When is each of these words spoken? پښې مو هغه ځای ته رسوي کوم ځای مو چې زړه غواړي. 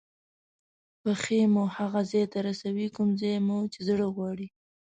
پښې 1.01 1.39
مو 1.53 1.63
هغه 1.77 2.01
ځای 2.11 2.25
ته 2.31 2.37
رسوي 2.47 2.87
کوم 2.95 3.09
ځای 3.21 3.35
مو 3.47 3.57
چې 3.73 3.79
زړه 3.87 4.05
غواړي. 4.15 4.47